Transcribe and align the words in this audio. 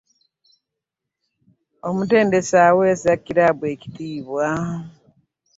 Omutendesi 1.87 2.55
aweesa 2.67 3.11
kiraabu 3.23 3.63
ekitiibwa. 3.73 4.47